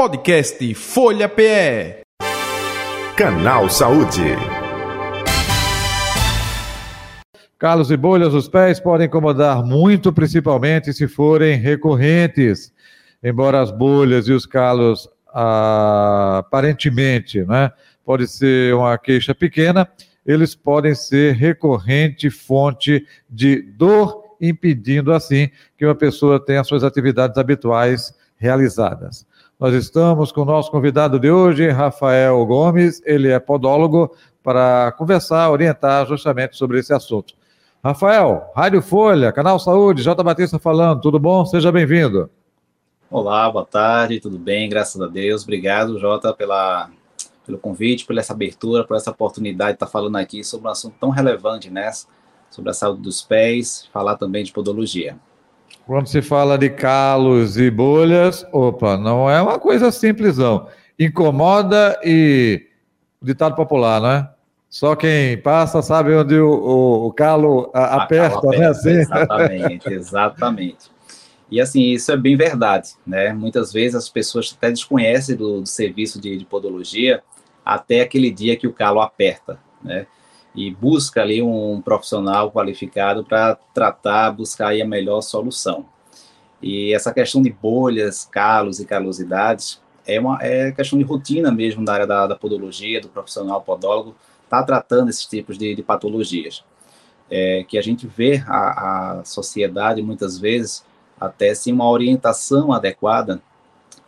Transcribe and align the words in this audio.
Podcast 0.00 0.74
Folha 0.76 1.28
PE. 1.28 2.00
Canal 3.14 3.68
Saúde. 3.68 4.34
Calos 7.58 7.90
e 7.90 7.98
bolhas 7.98 8.32
nos 8.32 8.48
pés 8.48 8.80
podem 8.80 9.08
incomodar 9.08 9.62
muito, 9.62 10.10
principalmente 10.10 10.90
se 10.94 11.06
forem 11.06 11.58
recorrentes. 11.58 12.72
Embora 13.22 13.60
as 13.60 13.70
bolhas 13.70 14.26
e 14.26 14.32
os 14.32 14.46
calos 14.46 15.06
ah, 15.34 16.38
aparentemente, 16.38 17.44
né, 17.44 17.70
pode 18.02 18.26
ser 18.26 18.74
uma 18.74 18.96
queixa 18.96 19.34
pequena, 19.34 19.86
eles 20.24 20.54
podem 20.54 20.94
ser 20.94 21.34
recorrente 21.34 22.30
fonte 22.30 23.06
de 23.28 23.60
dor, 23.60 24.34
impedindo 24.40 25.12
assim 25.12 25.50
que 25.76 25.84
uma 25.84 25.94
pessoa 25.94 26.42
tenha 26.42 26.64
suas 26.64 26.84
atividades 26.84 27.36
habituais 27.36 28.14
realizadas. 28.38 29.28
Nós 29.60 29.74
estamos 29.74 30.32
com 30.32 30.40
o 30.40 30.44
nosso 30.46 30.70
convidado 30.70 31.20
de 31.20 31.30
hoje, 31.30 31.68
Rafael 31.68 32.46
Gomes, 32.46 33.02
ele 33.04 33.28
é 33.28 33.38
podólogo, 33.38 34.10
para 34.42 34.90
conversar, 34.92 35.50
orientar 35.50 36.06
justamente 36.06 36.56
sobre 36.56 36.78
esse 36.78 36.94
assunto. 36.94 37.34
Rafael, 37.84 38.50
Rádio 38.56 38.80
Folha, 38.80 39.30
Canal 39.30 39.60
Saúde, 39.60 40.02
J. 40.02 40.24
Batista 40.24 40.58
falando, 40.58 41.02
tudo 41.02 41.18
bom? 41.18 41.44
Seja 41.44 41.70
bem-vindo. 41.70 42.30
Olá, 43.10 43.50
boa 43.50 43.66
tarde, 43.66 44.18
tudo 44.18 44.38
bem? 44.38 44.66
Graças 44.66 44.98
a 44.98 45.06
Deus. 45.06 45.42
Obrigado, 45.42 45.98
Jota, 45.98 46.32
pela, 46.32 46.88
pelo 47.44 47.58
convite, 47.58 48.06
pela 48.06 48.20
essa 48.20 48.32
abertura, 48.32 48.84
por 48.84 48.96
essa 48.96 49.10
oportunidade 49.10 49.72
de 49.72 49.76
estar 49.76 49.88
falando 49.88 50.16
aqui 50.16 50.42
sobre 50.42 50.68
um 50.68 50.70
assunto 50.70 50.94
tão 50.98 51.10
relevante, 51.10 51.68
né? 51.68 51.90
Sobre 52.50 52.70
a 52.70 52.72
saúde 52.72 53.02
dos 53.02 53.20
pés, 53.20 53.86
falar 53.92 54.16
também 54.16 54.42
de 54.42 54.52
podologia. 54.52 55.18
Quando 55.90 56.06
se 56.06 56.22
fala 56.22 56.56
de 56.56 56.70
calos 56.70 57.58
e 57.58 57.68
bolhas, 57.68 58.46
opa, 58.52 58.96
não 58.96 59.28
é 59.28 59.42
uma 59.42 59.58
coisa 59.58 59.90
simples, 59.90 60.38
não. 60.38 60.68
Incomoda 60.96 61.98
e 62.04 62.64
ditado 63.20 63.56
popular, 63.56 64.00
né? 64.00 64.28
Só 64.68 64.94
quem 64.94 65.36
passa 65.38 65.82
sabe 65.82 66.14
onde 66.14 66.38
o, 66.38 66.48
o, 66.48 67.06
o 67.06 67.12
calo 67.12 67.72
a, 67.74 68.04
aperta, 68.04 68.40
calo 68.40 68.50
né? 68.56 68.68
Assim? 68.68 68.90
Exatamente, 68.90 69.88
exatamente. 69.92 70.90
E 71.50 71.60
assim, 71.60 71.82
isso 71.90 72.12
é 72.12 72.16
bem 72.16 72.36
verdade, 72.36 72.90
né? 73.04 73.32
Muitas 73.32 73.72
vezes 73.72 73.96
as 73.96 74.08
pessoas 74.08 74.54
até 74.56 74.70
desconhecem 74.70 75.34
do, 75.34 75.62
do 75.62 75.66
serviço 75.66 76.20
de, 76.20 76.36
de 76.36 76.44
podologia 76.44 77.20
até 77.64 78.02
aquele 78.02 78.30
dia 78.30 78.56
que 78.56 78.68
o 78.68 78.72
calo 78.72 79.00
aperta, 79.00 79.58
né? 79.82 80.06
E 80.54 80.70
busca 80.70 81.22
ali 81.22 81.40
um 81.42 81.80
profissional 81.80 82.50
qualificado 82.50 83.24
para 83.24 83.56
tratar, 83.72 84.32
buscar 84.32 84.68
aí 84.68 84.82
a 84.82 84.86
melhor 84.86 85.20
solução. 85.20 85.86
E 86.62 86.92
essa 86.92 87.12
questão 87.12 87.40
de 87.40 87.50
bolhas, 87.50 88.24
calos 88.24 88.80
e 88.80 88.84
calosidades 88.84 89.80
é 90.06 90.18
uma 90.18 90.38
é 90.42 90.72
questão 90.72 90.98
de 90.98 91.04
rotina 91.04 91.50
mesmo 91.50 91.84
da 91.84 91.94
área 91.94 92.06
da, 92.06 92.26
da 92.26 92.36
podologia, 92.36 93.00
do 93.00 93.08
profissional 93.08 93.62
podólogo, 93.62 94.14
tá 94.48 94.62
tratando 94.62 95.08
esses 95.08 95.24
tipos 95.26 95.56
de, 95.56 95.74
de 95.74 95.82
patologias. 95.82 96.64
É, 97.32 97.62
que 97.62 97.78
a 97.78 97.82
gente 97.82 98.08
vê 98.08 98.42
a, 98.44 99.20
a 99.20 99.24
sociedade 99.24 100.02
muitas 100.02 100.36
vezes 100.36 100.84
até 101.20 101.54
sem 101.54 101.72
uma 101.72 101.88
orientação 101.88 102.72
adequada 102.72 103.40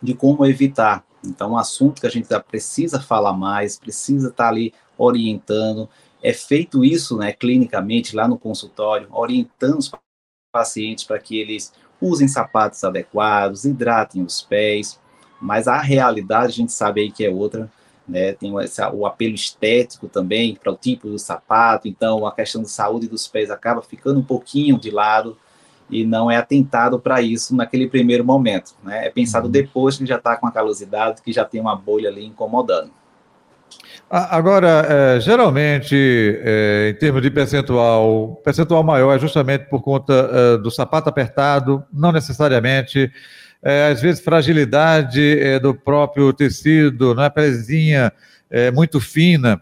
de 0.01 0.13
como 0.13 0.45
evitar. 0.45 1.05
Então, 1.23 1.51
um 1.51 1.57
assunto 1.57 2.01
que 2.01 2.07
a 2.07 2.09
gente 2.09 2.27
precisa 2.41 2.99
falar 2.99 3.31
mais, 3.31 3.79
precisa 3.79 4.27
estar 4.27 4.43
tá 4.43 4.49
ali 4.49 4.73
orientando 4.97 5.87
é 6.23 6.31
feito 6.31 6.85
isso, 6.85 7.17
né, 7.17 7.33
clinicamente, 7.33 8.15
lá 8.15 8.27
no 8.27 8.39
consultório, 8.39 9.07
orientando 9.11 9.77
os 9.77 9.91
pacientes 10.53 11.03
para 11.03 11.19
que 11.19 11.37
eles 11.37 11.73
usem 12.01 12.29
sapatos 12.29 12.81
adequados, 12.83 13.65
hidratem 13.65 14.23
os 14.23 14.41
pés, 14.41 14.99
mas 15.41 15.67
a 15.67 15.77
realidade 15.81 16.47
a 16.47 16.55
gente 16.55 16.71
sabe 16.71 17.01
aí 17.01 17.11
que 17.11 17.25
é 17.25 17.29
outra, 17.29 17.69
né, 18.07 18.31
tem 18.31 18.57
essa, 18.61 18.89
o 18.89 19.05
apelo 19.05 19.35
estético 19.35 20.07
também 20.07 20.55
para 20.55 20.71
o 20.71 20.77
tipo 20.77 21.09
do 21.09 21.19
sapato, 21.19 21.89
então 21.89 22.25
a 22.25 22.33
questão 22.33 22.61
de 22.61 22.69
saúde 22.69 23.07
dos 23.09 23.27
pés 23.27 23.51
acaba 23.51 23.81
ficando 23.81 24.21
um 24.21 24.23
pouquinho 24.23 24.79
de 24.79 24.91
lado 24.91 25.37
e 25.89 26.05
não 26.05 26.31
é 26.31 26.37
atentado 26.37 26.99
para 26.99 27.21
isso 27.21 27.53
naquele 27.53 27.89
primeiro 27.89 28.23
momento, 28.23 28.75
né, 28.81 29.07
é 29.07 29.09
pensado 29.09 29.47
uhum. 29.47 29.51
depois 29.51 29.97
que 29.97 30.05
já 30.05 30.15
está 30.15 30.37
com 30.37 30.47
a 30.47 30.51
calosidade, 30.51 31.21
que 31.21 31.33
já 31.33 31.43
tem 31.43 31.59
uma 31.59 31.75
bolha 31.75 32.09
ali 32.09 32.25
incomodando. 32.25 33.02
Agora, 34.09 34.85
é, 34.87 35.19
geralmente, 35.19 35.95
é, 35.95 36.89
em 36.91 36.99
termos 36.99 37.19
de 37.21 37.31
percentual, 37.31 38.35
percentual 38.43 38.83
maior 38.83 39.15
é 39.15 39.19
justamente 39.19 39.65
por 39.65 39.81
conta 39.81 40.13
é, 40.13 40.57
do 40.57 40.69
sapato 40.69 41.09
apertado, 41.09 41.83
não 41.91 42.11
necessariamente. 42.11 43.11
É, 43.63 43.87
às 43.87 44.01
vezes, 44.01 44.23
fragilidade 44.23 45.39
é, 45.39 45.57
do 45.57 45.73
próprio 45.73 46.31
tecido, 46.31 47.15
na 47.15 47.25
é? 47.25 47.29
pelezinha 47.29 48.11
é, 48.51 48.69
muito 48.69 48.99
fina. 48.99 49.59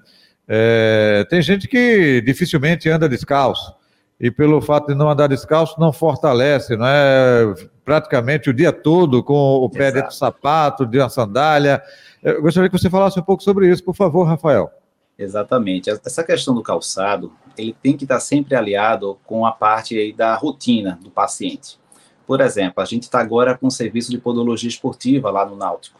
tem 1.29 1.41
gente 1.41 1.65
que 1.67 2.21
dificilmente 2.25 2.89
anda 2.89 3.07
descalço, 3.07 3.73
e 4.19 4.29
pelo 4.29 4.59
fato 4.59 4.87
de 4.87 4.95
não 4.95 5.09
andar 5.09 5.27
descalço, 5.27 5.79
não 5.79 5.93
fortalece, 5.93 6.75
não 6.75 6.85
é? 6.85 7.53
Praticamente 7.85 8.49
o 8.49 8.53
dia 8.53 8.71
todo 8.73 9.23
com 9.23 9.33
o 9.33 9.69
pé 9.69 9.83
Exato. 9.83 9.93
dentro 9.93 10.09
do 10.09 10.15
sapato, 10.15 10.85
de 10.85 10.99
uma 10.99 11.09
sandália. 11.09 11.81
Eu 12.23 12.41
gostaria 12.41 12.69
que 12.69 12.77
você 12.77 12.89
falasse 12.89 13.19
um 13.19 13.23
pouco 13.23 13.43
sobre 13.43 13.69
isso, 13.69 13.83
por 13.83 13.95
favor, 13.95 14.23
Rafael. 14.23 14.71
Exatamente. 15.17 15.89
Essa 15.89 16.23
questão 16.23 16.53
do 16.53 16.61
calçado, 16.61 17.31
ele 17.57 17.75
tem 17.81 17.97
que 17.97 18.05
estar 18.05 18.19
sempre 18.19 18.55
aliado 18.55 19.19
com 19.25 19.45
a 19.45 19.51
parte 19.51 20.13
da 20.13 20.35
rotina 20.35 20.99
do 21.01 21.09
paciente. 21.09 21.79
Por 22.25 22.41
exemplo, 22.41 22.81
a 22.81 22.85
gente 22.85 23.03
está 23.03 23.19
agora 23.19 23.57
com 23.57 23.67
um 23.67 23.71
serviço 23.71 24.11
de 24.11 24.17
podologia 24.17 24.69
esportiva 24.69 25.29
lá 25.31 25.45
no 25.45 25.55
Náutico. 25.55 25.99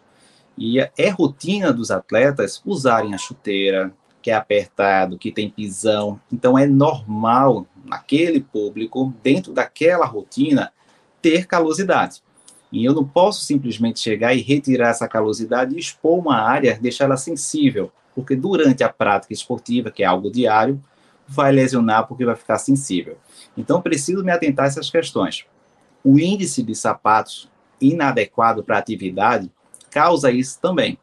E 0.58 0.80
é 0.80 1.10
rotina 1.10 1.74
dos 1.74 1.92
atletas 1.92 2.62
usarem 2.66 3.14
a 3.14 3.18
chuteira, 3.18 3.92
que 4.22 4.30
é 4.30 4.36
apertado, 4.36 5.18
que 5.18 5.32
tem 5.32 5.50
pisão. 5.50 6.20
Então 6.32 6.58
é 6.58 6.68
normal 6.68 7.66
naquele 7.84 8.42
público, 8.42 9.14
dentro 9.24 9.54
daquela 9.54 10.06
rotina, 10.06 10.72
ter 11.22 11.48
calosidade. 11.48 12.22
E 12.72 12.86
eu 12.86 12.94
não 12.94 13.06
posso 13.06 13.42
simplesmente 13.42 14.00
chegar 14.00 14.34
e 14.34 14.42
retirar 14.42 14.90
essa 14.90 15.08
calosidade 15.08 15.76
e 15.76 15.80
expor 15.80 16.18
uma 16.18 16.38
área, 16.38 16.80
deixar 16.80 17.06
ela 17.06 17.18
sensível, 17.18 17.92
porque 18.16 18.36
durante 18.36 18.84
a 18.84 18.90
prática 18.90 19.34
esportiva, 19.34 19.92
que 19.92 20.04
é 20.04 20.06
algo 20.06 20.32
diário, 20.32 20.82
vai 21.28 21.52
lesionar 21.52 22.08
porque 22.08 22.26
vai 22.26 22.36
ficar 22.36 22.58
sensível. 22.58 23.18
Então, 23.58 23.82
preciso 23.82 24.24
me 24.24 24.32
atentar 24.32 24.66
a 24.66 24.68
essas 24.68 24.90
questões. 24.90 25.46
O 26.04 26.18
índice 26.20 26.64
de 26.64 26.74
sapatos 26.76 27.50
inadequado 27.80 28.64
para 28.64 28.78
atividade 28.78 29.52
causa 29.90 30.32
isso 30.32 30.60
também. 30.62 30.98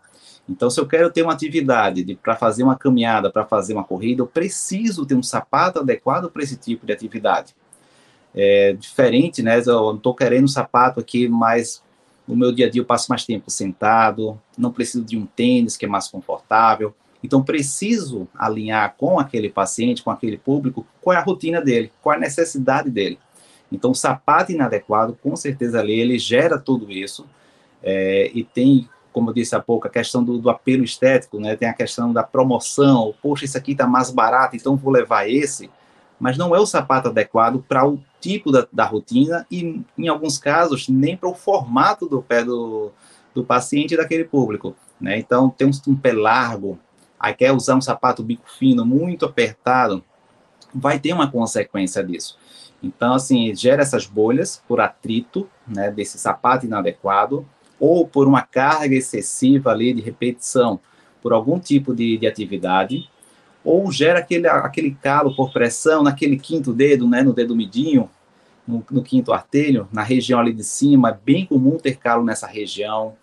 Então, 0.49 0.71
se 0.71 0.81
eu 0.81 0.87
quero 0.87 1.11
ter 1.11 1.23
uma 1.23 1.35
atividade 1.35 2.19
para 2.23 2.35
fazer 2.35 2.63
uma 2.63 2.77
caminhada, 2.77 3.31
para 3.31 3.45
fazer 3.45 3.75
uma 3.75 3.85
corrida, 3.85 4.23
eu 4.23 4.27
preciso 4.27 5.05
ter 5.05 5.15
um 5.15 5.23
sapato 5.23 5.81
adequado 5.81 6.31
para 6.31 6.43
esse 6.43 6.57
tipo 6.57 6.87
de 6.87 6.93
atividade 6.93 7.55
é, 8.35 8.73
diferente, 8.75 9.43
né? 9.43 9.61
Eu 9.67 9.97
estou 9.97 10.15
querendo 10.15 10.45
um 10.45 10.49
sapato 10.49 11.01
aqui, 11.01 11.29
mas 11.29 11.83
no 12.27 12.37
meu 12.37 12.53
dia 12.53 12.67
a 12.67 12.71
dia 12.71 12.83
eu 12.83 12.87
passo 12.87 13.07
mais 13.09 13.25
tempo 13.25 13.51
sentado, 13.51 14.41
não 14.57 14.71
preciso 14.71 15.05
de 15.05 15.17
um 15.17 15.25
tênis 15.25 15.77
que 15.77 15.87
é 15.87 15.89
mais 15.89 16.09
confortável. 16.09 16.95
Então, 17.23 17.43
preciso 17.43 18.29
alinhar 18.37 18.95
com 18.97 19.19
aquele 19.19 19.49
paciente, 19.49 20.03
com 20.03 20.11
aquele 20.11 20.37
público, 20.37 20.87
qual 21.03 21.17
é 21.17 21.19
a 21.19 21.23
rotina 21.23 21.61
dele, 21.61 21.91
qual 22.01 22.15
é 22.15 22.17
a 22.17 22.21
necessidade 22.21 22.91
dele. 22.91 23.19
Então, 23.73 23.93
sapato 23.93 24.53
inadequado, 24.53 25.19
com 25.23 25.35
certeza 25.35 25.81
ali, 25.81 25.99
ele 25.99 26.19
gera 26.19 26.59
tudo 26.59 26.91
isso. 26.91 27.27
É, 27.83 28.31
e 28.33 28.45
tem, 28.45 28.89
como 29.13 29.31
eu 29.31 29.35
disse 29.35 29.55
há 29.55 29.61
pouco, 29.61 29.87
a 29.87 29.91
questão 29.91 30.23
do, 30.23 30.39
do, 30.39 30.49
apelo 30.49 30.85
estético, 30.85 31.41
né? 31.41 31.57
Tem 31.57 31.69
a 31.69 31.75
questão 31.75 32.13
da 32.13 32.23
promoção. 32.23 33.15
Poxa, 33.21 33.45
isso 33.45 33.59
aqui 33.59 33.73
está 33.73 33.87
mais 33.87 34.11
barato, 34.11 34.57
então 34.57 34.77
vou 34.77 34.93
levar 34.93 35.29
esse. 35.29 35.69
Mas 36.19 36.37
não 36.37 36.55
é 36.55 36.59
o 36.59 36.67
sapato 36.67 37.09
adequado 37.09 37.65
para 37.67 37.87
o 37.87 38.01
tipo 38.21 38.51
da, 38.51 38.67
da 38.73 38.85
rotina 38.85 39.47
e, 39.51 39.83
em 39.97 40.09
alguns 40.09 40.39
casos, 40.39 40.89
nem 40.89 41.17
para 41.17 41.29
o 41.29 41.35
formato 41.35 42.09
do 42.09 42.21
pé 42.21 42.45
do, 42.45 42.91
do 43.35 43.45
paciente 43.45 43.95
e 43.95 43.97
daquele 43.97 44.25
público. 44.25 44.75
Né? 45.01 45.19
Então, 45.19 45.49
tem 45.49 45.67
um, 45.67 45.93
um 45.93 45.97
pé 45.97 46.13
largo, 46.13 46.79
aí 47.19 47.33
quer 47.33 47.53
usar 47.53 47.77
um 47.77 47.81
sapato 47.81 48.23
bico 48.23 48.51
fino, 48.51 48.85
muito 48.85 49.25
apertado, 49.25 50.03
vai 50.75 50.99
ter 50.99 51.13
uma 51.13 51.31
consequência 51.31 52.03
disso. 52.03 52.37
Então, 52.83 53.15
assim, 53.15 53.55
gera 53.55 53.83
essas 53.83 54.07
bolhas 54.07 54.63
por 54.69 54.81
atrito, 54.81 55.49
né, 55.67 55.91
desse 55.91 56.19
sapato 56.19 56.67
inadequado, 56.67 57.47
ou 57.79 58.07
por 58.07 58.27
uma 58.27 58.43
carga 58.43 58.95
excessiva 58.95 59.71
ali 59.71 59.93
de 59.93 60.01
repetição, 60.01 60.81
por 61.21 61.33
algum 61.33 61.59
tipo 61.59 61.95
de, 61.95 62.17
de 62.17 62.27
atividade, 62.27 63.09
ou 63.69 63.93
gera 63.93 64.21
aquele, 64.21 64.49
aquele 64.49 64.93
calo 64.95 65.37
por 65.37 65.53
pressão 65.53 66.03
naquele 66.03 66.39
quinto 66.39 66.73
dedo, 66.73 67.07
né, 67.07 67.23
no 67.23 67.35
dedo 67.35 67.55
midinho, 67.55 68.09
no, 68.67 68.83
no, 68.91 69.03
quinto 69.03 69.31
artelho, 69.31 69.87
na 69.93 70.03
região 70.03 70.41
ali 70.41 70.55
de 70.55 70.65
cima, 70.65 71.11
é 71.11 71.19
bem 71.23 71.45
comum 71.45 71.77
ter 71.77 71.97
calo 71.97 72.25
nessa 72.25 72.47
região, 72.47 73.15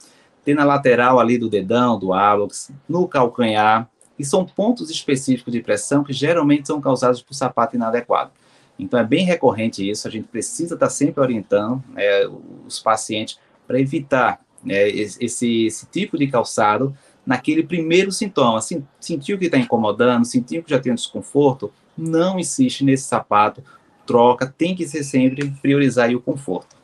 tem 0.44 0.54
na 0.54 0.64
lateral 0.64 1.20
ali 1.20 1.40
do 1.40 1.50
dedão, 1.50 1.98
do 1.98 2.14
hálux, 2.14 2.72
no 2.88 3.08
calcanhar, 3.08 3.90
e 4.20 4.24
são 4.24 4.46
pontos 4.46 4.92
específicos 4.92 5.52
de 5.52 5.62
pressão 5.62 6.04
que 6.04 6.14
geralmente 6.14 6.68
são 6.68 6.80
causados 6.80 7.24
por 7.24 7.34
sapato 7.34 7.76
inadequado. 7.76 8.30
Então 8.78 9.00
é 9.00 9.04
bem 9.04 9.26
recorrente 9.26 9.90
isso, 9.90 10.08
a 10.08 10.12
gente 10.12 10.28
precisa 10.28 10.76
estar 10.76 10.90
sempre 10.90 11.22
orientando 11.22 11.84
é, 11.96 12.30
os 12.68 12.80
pacientes 12.80 13.40
para 13.66 13.80
evitar 13.80 14.40
né, 14.64 14.88
esse, 14.90 15.66
esse 15.66 15.86
tipo 15.88 16.18
de 16.20 16.28
calçado 16.28 16.96
naquele 17.26 17.64
primeiro 17.64 18.12
sintoma. 18.12 18.60
Sentiu 19.00 19.38
que 19.38 19.46
está 19.46 19.58
incomodando, 19.58 20.26
sentiu 20.26 20.64
que 20.64 20.70
já 20.70 20.80
tem 20.80 20.92
um 20.92 20.96
desconforto, 20.96 21.72
não 21.98 22.40
insiste 22.40 22.84
nesse 22.84 23.04
sapato, 23.04 23.64
troca, 24.06 24.54
tem 24.58 24.76
que 24.76 24.88
ser 24.88 25.04
sempre 25.04 25.50
priorizar 25.62 26.10
o 26.12 26.22
conforto. 26.22 26.76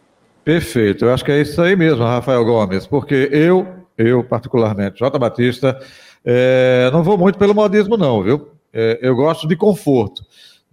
Perfeito, 0.44 1.06
eu 1.06 1.14
acho 1.14 1.24
que 1.24 1.32
é 1.32 1.42
isso 1.42 1.62
aí 1.62 1.76
mesmo, 1.76 2.04
Rafael 2.04 2.44
Gomes, 2.44 2.88
porque 2.88 3.30
eu, 3.32 3.68
eu 3.98 4.24
particularmente, 4.24 4.98
J. 5.00 5.20
Batista, 5.20 5.80
é, 6.26 6.90
não 6.92 7.04
vou 7.04 7.18
muito 7.18 7.38
pelo 7.38 7.54
modismo 7.54 7.96
não, 7.96 8.24
viu? 8.24 8.50
É, 8.74 9.00
eu 9.02 9.16
gosto 9.16 9.48
de 9.48 9.56
conforto. 9.56 10.24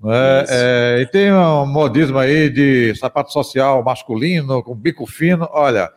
É? 0.05 0.45
É, 0.49 1.03
e 1.03 1.07
tem 1.07 1.33
um 1.33 1.67
modismo 1.67 2.19
aí 2.19 2.49
de 2.49 2.95
sapato 2.95 3.33
social 3.33 3.83
masculino, 3.83 4.63
com 4.63 4.75
bico 4.75 5.05
fino. 5.07 5.49
Olha, 5.51 5.91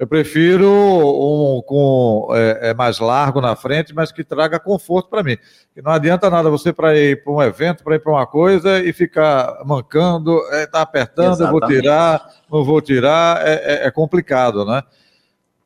eu 0.00 0.06
prefiro 0.06 0.66
um 0.66 1.60
com 1.60 2.28
é, 2.32 2.70
é 2.70 2.74
mais 2.74 2.98
largo 2.98 3.38
na 3.38 3.54
frente, 3.54 3.94
mas 3.94 4.10
que 4.10 4.24
traga 4.24 4.58
conforto 4.58 5.10
para 5.10 5.22
mim. 5.22 5.36
E 5.76 5.82
não 5.82 5.92
adianta 5.92 6.30
nada 6.30 6.48
você 6.48 6.72
para 6.72 6.98
ir 6.98 7.22
para 7.22 7.30
um 7.30 7.42
evento, 7.42 7.84
para 7.84 7.96
ir 7.96 7.98
para 7.98 8.10
uma 8.10 8.26
coisa 8.26 8.82
e 8.82 8.94
ficar 8.94 9.60
mancando, 9.62 10.40
é, 10.52 10.66
tá 10.66 10.80
apertando, 10.80 11.34
Exatamente. 11.34 11.54
eu 11.54 11.68
vou 11.68 11.68
tirar, 11.68 12.30
não 12.50 12.64
vou 12.64 12.80
tirar, 12.80 13.46
é, 13.46 13.52
é, 13.52 13.86
é 13.88 13.90
complicado, 13.90 14.64
né? 14.64 14.82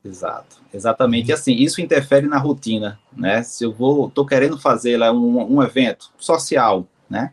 Exato, 0.03 0.57
exatamente. 0.73 1.29
E 1.29 1.33
assim, 1.33 1.53
isso 1.53 1.79
interfere 1.79 2.27
na 2.27 2.37
rotina, 2.37 2.99
né? 3.15 3.41
Se 3.41 3.63
eu 3.63 3.71
vou, 3.71 4.09
tô 4.09 4.25
querendo 4.25 4.59
fazer 4.59 4.97
lá 4.97 5.13
um, 5.13 5.55
um 5.55 5.63
evento 5.63 6.11
social, 6.17 6.85
né? 7.09 7.31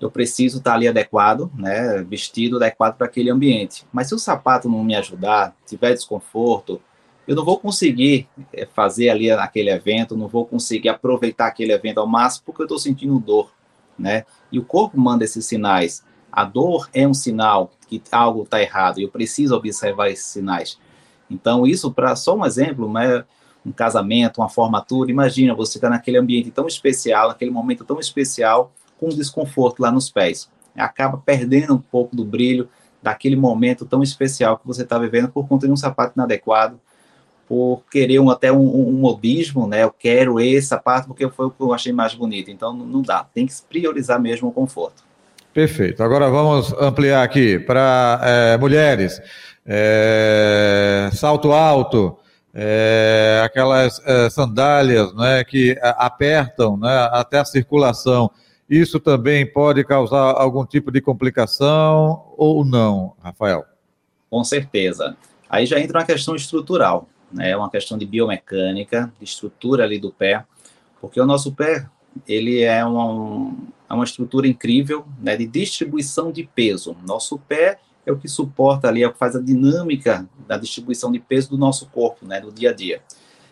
Eu 0.00 0.10
preciso 0.10 0.58
estar 0.58 0.74
ali 0.74 0.86
adequado, 0.86 1.50
né, 1.56 2.02
vestido 2.02 2.56
adequado 2.56 2.96
para 2.96 3.06
aquele 3.06 3.30
ambiente. 3.30 3.84
Mas 3.92 4.08
se 4.08 4.14
o 4.14 4.18
sapato 4.18 4.68
não 4.68 4.84
me 4.84 4.94
ajudar, 4.94 5.54
tiver 5.66 5.92
desconforto, 5.92 6.80
eu 7.26 7.36
não 7.36 7.44
vou 7.44 7.58
conseguir 7.58 8.28
eh, 8.52 8.66
fazer 8.72 9.10
ali 9.10 9.30
aquele 9.30 9.70
evento, 9.70 10.16
não 10.16 10.28
vou 10.28 10.46
conseguir 10.46 10.88
aproveitar 10.88 11.48
aquele 11.48 11.72
evento 11.72 11.98
ao 11.98 12.06
máximo 12.06 12.44
porque 12.46 12.62
eu 12.62 12.64
estou 12.64 12.78
sentindo 12.78 13.18
dor, 13.18 13.52
né? 13.98 14.24
E 14.50 14.58
o 14.58 14.64
corpo 14.64 14.98
manda 14.98 15.24
esses 15.24 15.44
sinais. 15.44 16.02
A 16.32 16.44
dor 16.44 16.88
é 16.94 17.06
um 17.06 17.12
sinal 17.12 17.70
que 17.86 18.00
algo 18.12 18.44
está 18.44 18.62
errado 18.62 18.98
e 18.98 19.02
eu 19.02 19.10
preciso 19.10 19.54
observar 19.54 20.08
esses 20.08 20.26
sinais. 20.26 20.78
Então, 21.28 21.66
isso, 21.66 21.92
para 21.92 22.16
só 22.16 22.34
um 22.34 22.46
exemplo, 22.46 22.90
né, 22.90 23.24
um 23.64 23.72
casamento, 23.72 24.40
uma 24.40 24.48
formatura, 24.48 25.10
imagina 25.10 25.54
você 25.54 25.78
está 25.78 25.90
naquele 25.90 26.16
ambiente 26.16 26.50
tão 26.50 26.66
especial, 26.66 27.28
naquele 27.28 27.50
momento 27.50 27.84
tão 27.84 27.98
especial, 27.98 28.72
com 28.98 29.08
desconforto 29.08 29.80
lá 29.80 29.90
nos 29.90 30.10
pés. 30.10 30.50
Acaba 30.76 31.18
perdendo 31.18 31.74
um 31.74 31.78
pouco 31.78 32.14
do 32.14 32.24
brilho 32.24 32.68
daquele 33.02 33.36
momento 33.36 33.84
tão 33.84 34.02
especial 34.02 34.58
que 34.58 34.66
você 34.66 34.82
está 34.82 34.98
vivendo 34.98 35.28
por 35.28 35.46
conta 35.46 35.66
de 35.66 35.72
um 35.72 35.76
sapato 35.76 36.14
inadequado, 36.16 36.80
por 37.48 37.82
querer 37.90 38.18
um, 38.18 38.28
até 38.28 38.52
um, 38.52 38.88
um, 38.88 38.92
modismo, 38.92 39.66
né? 39.66 39.82
Eu 39.82 39.90
quero 39.90 40.38
esse 40.38 40.68
sapato 40.68 41.08
porque 41.08 41.28
foi 41.30 41.46
o 41.46 41.50
que 41.50 41.62
eu 41.62 41.72
achei 41.72 41.92
mais 41.92 42.14
bonito. 42.14 42.50
Então 42.50 42.74
não 42.74 43.00
dá, 43.00 43.24
tem 43.24 43.46
que 43.46 43.54
priorizar 43.68 44.20
mesmo 44.20 44.48
o 44.48 44.52
conforto. 44.52 45.02
Perfeito. 45.54 46.02
Agora 46.02 46.28
vamos 46.28 46.72
ampliar 46.74 47.22
aqui 47.22 47.58
para 47.58 48.20
é, 48.22 48.58
mulheres. 48.58 49.20
É, 49.64 51.10
salto 51.14 51.52
alto, 51.52 52.18
é, 52.54 53.40
aquelas 53.44 54.00
sandálias 54.30 55.14
né, 55.14 55.42
que 55.44 55.78
apertam 55.82 56.76
né, 56.76 57.08
até 57.12 57.38
a 57.38 57.44
circulação. 57.44 58.30
Isso 58.68 59.00
também 59.00 59.50
pode 59.50 59.82
causar 59.82 60.32
algum 60.32 60.64
tipo 60.64 60.90
de 60.90 61.00
complicação 61.00 62.32
ou 62.36 62.64
não, 62.64 63.14
Rafael? 63.22 63.64
Com 64.28 64.44
certeza. 64.44 65.16
Aí 65.48 65.64
já 65.64 65.80
entra 65.80 66.00
uma 66.00 66.04
questão 66.04 66.36
estrutural, 66.36 67.08
né? 67.32 67.56
Uma 67.56 67.70
questão 67.70 67.96
de 67.96 68.04
biomecânica, 68.04 69.10
de 69.18 69.24
estrutura 69.24 69.84
ali 69.84 69.98
do 69.98 70.12
pé, 70.12 70.44
porque 71.00 71.18
o 71.18 71.24
nosso 71.24 71.52
pé 71.52 71.88
ele 72.26 72.60
é 72.60 72.84
uma, 72.84 73.54
é 73.88 73.94
uma 73.94 74.04
estrutura 74.04 74.46
incrível, 74.46 75.06
né? 75.18 75.34
De 75.34 75.46
distribuição 75.46 76.30
de 76.30 76.44
peso. 76.54 76.94
Nosso 77.06 77.38
pé 77.38 77.78
é 78.04 78.12
o 78.12 78.18
que 78.18 78.28
suporta 78.28 78.88
ali, 78.88 79.02
é 79.02 79.08
o 79.08 79.12
que 79.12 79.18
faz 79.18 79.34
a 79.34 79.40
dinâmica 79.40 80.28
da 80.46 80.58
distribuição 80.58 81.10
de 81.10 81.18
peso 81.18 81.48
do 81.48 81.56
nosso 81.56 81.86
corpo, 81.86 82.26
né? 82.26 82.38
Do 82.38 82.52
dia 82.52 82.70
a 82.70 82.74
dia. 82.74 83.00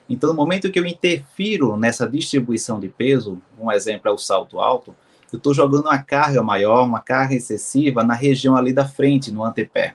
Então, 0.09 0.29
no 0.31 0.37
momento 0.37 0.71
que 0.71 0.79
eu 0.79 0.87
interfiro 0.87 1.77
nessa 1.77 2.09
distribuição 2.09 2.79
de 2.79 2.89
peso, 2.89 3.41
um 3.59 3.73
exemplo 3.73 4.09
é 4.09 4.13
o 4.13 4.19
salto 4.19 4.61
alto, 4.61 4.95
eu 5.33 5.39
estou 5.39 5.53
jogando 5.53 5.87
uma 5.87 5.99
carga 5.99 6.43
maior, 6.43 6.85
uma 6.85 7.01
carga 7.01 7.35
excessiva 7.35 8.05
na 8.05 8.15
região 8.15 8.57
ali 8.57 8.73
da 8.73 8.87
frente, 8.87 9.33
no 9.33 9.45
antepé. 9.45 9.95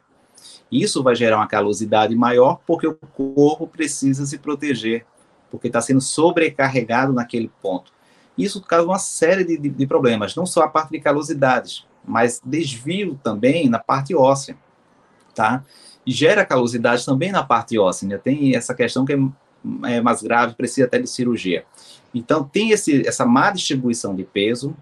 Isso 0.71 1.03
vai 1.03 1.15
gerar 1.15 1.37
uma 1.37 1.47
calosidade 1.47 2.15
maior 2.15 2.59
porque 2.65 2.87
o 2.87 2.93
corpo 2.93 3.67
precisa 3.67 4.25
se 4.25 4.37
proteger, 4.37 5.05
porque 5.49 5.67
está 5.67 5.81
sendo 5.81 6.01
sobrecarregado 6.01 7.11
naquele 7.11 7.51
ponto. 7.61 7.91
Isso 8.37 8.61
causa 8.61 8.87
uma 8.87 8.99
série 8.99 9.43
de, 9.43 9.57
de, 9.57 9.69
de, 9.69 9.87
problemas, 9.87 10.35
não 10.35 10.45
só 10.45 10.63
a 10.63 10.67
parte 10.67 10.91
de 10.91 10.99
calosidades, 10.99 11.85
mas 12.03 12.41
desvio 12.43 13.19
também 13.21 13.69
na 13.69 13.79
parte 13.79 14.15
óssea, 14.15 14.57
tá? 15.35 15.63
E 16.05 16.11
gera 16.11 16.45
calosidade 16.45 17.05
também 17.05 17.31
na 17.31 17.43
parte 17.43 17.77
óssea, 17.77 18.07
né? 18.07 18.17
Tem 18.17 18.55
essa 18.55 18.73
questão 18.73 19.03
que 19.03 19.13
é, 19.13 19.17
é 19.95 20.01
mais 20.01 20.23
grave, 20.23 20.55
precisa 20.55 20.87
até 20.87 20.99
de 20.99 21.07
cirurgia. 21.07 21.65
Então, 22.13 22.43
tem 22.43 22.71
esse, 22.71 23.05
essa 23.05 23.25
má 23.25 23.51
distribuição 23.51 24.15
de 24.15 24.23
peso, 24.23 24.75